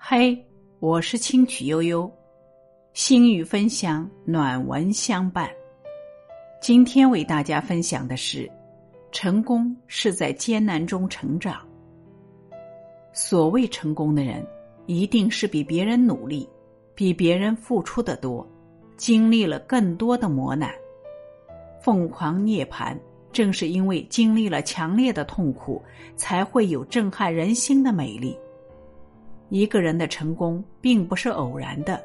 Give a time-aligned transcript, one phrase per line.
[0.00, 0.46] 嘿，
[0.78, 2.10] 我是清曲悠悠，
[2.94, 5.50] 心语分享，暖文相伴。
[6.62, 8.48] 今天为大家分享的是：
[9.10, 11.60] 成功是在艰难中成长。
[13.12, 14.46] 所谓成功的人，
[14.86, 16.48] 一定是比别人努力，
[16.94, 18.48] 比别人付出的多，
[18.96, 20.72] 经历了更多的磨难。
[21.82, 22.96] 凤凰涅槃，
[23.30, 25.82] 正是因为经历了强烈的痛苦，
[26.16, 28.38] 才会有震撼人心的美丽。
[29.48, 32.02] 一个人的成功并不是偶然的，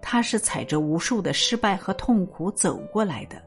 [0.00, 3.42] 他是踩着无数的失败和痛苦走过来的。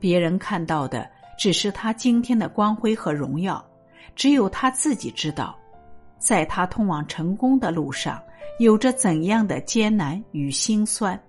[0.00, 3.64] 别人看到的只是他今天的光辉和荣耀，
[4.14, 5.58] 只有他自己知道，
[6.18, 8.22] 在他通往成功的路上
[8.58, 11.20] 有着怎样的艰难与辛酸。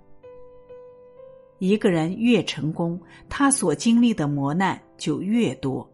[1.60, 3.00] 一个人越成功，
[3.30, 5.90] 他所经历的磨难就越多。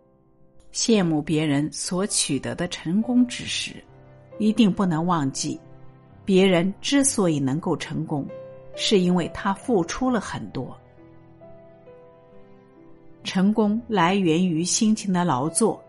[0.73, 3.75] 羡慕别人所取得的成功之时。
[4.41, 5.59] 一定不能忘记，
[6.25, 8.25] 别人之所以能够成功，
[8.75, 10.75] 是因为他付出了很多。
[13.23, 15.79] 成功来源于辛勤的劳作。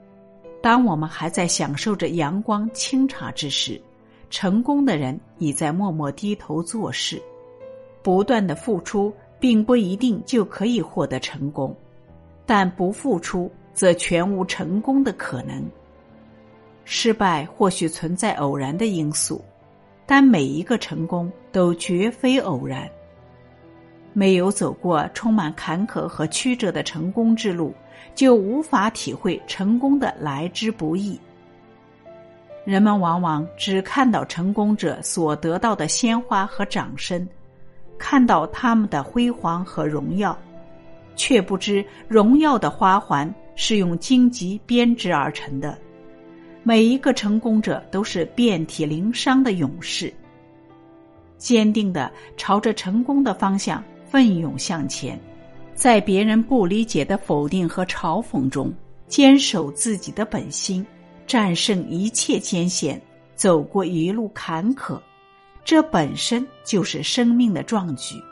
[0.61, 3.81] 当我们还在享受着阳光清茶之时，
[4.29, 7.21] 成功的人已在默默低头做事。
[8.03, 11.75] 不断的付出，并不一定就可以获得成功，
[12.45, 15.65] 但不付出，则全无成功的可能。
[16.95, 19.43] 失败或许存在偶然的因素，
[20.05, 22.87] 但每一个成功都绝非偶然。
[24.13, 27.73] 没有走过充满坎坷和曲折的成功之路，
[28.15, 31.19] 就无法体会成功的来之不易。
[32.63, 37.27] 人们往往只看到成功者所得到的鲜花和掌声，
[37.99, 40.39] 看到他们的辉煌和荣耀，
[41.17, 45.79] 却不知荣耀的花环是用荆棘编织而成的。
[46.65, 50.13] 每一个成功者都是遍体鳞伤的勇士，
[51.37, 55.19] 坚定的朝着成功的方向奋勇向前，
[55.75, 58.73] 在别人不理解的否定和嘲讽中，
[59.09, 60.87] 坚守自己的本心，
[61.27, 63.01] 战胜一切艰险，
[63.35, 65.01] 走过一路坎坷，
[65.65, 68.23] 这本身就是生命的壮举。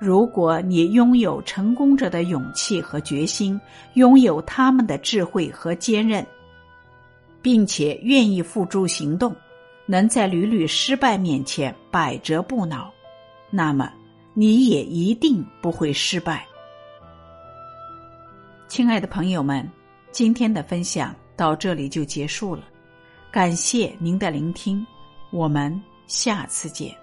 [0.00, 3.60] 如果你拥有成功者的勇气和决心，
[3.94, 6.26] 拥有他们的智慧和坚韧。
[7.42, 9.34] 并且愿意付诸行动，
[9.84, 12.90] 能在屡屡失败面前百折不挠，
[13.50, 13.92] 那么
[14.32, 16.46] 你也一定不会失败。
[18.68, 19.68] 亲爱的朋友们，
[20.12, 22.62] 今天的分享到这里就结束了，
[23.30, 24.86] 感谢您的聆听，
[25.30, 27.01] 我们下次见。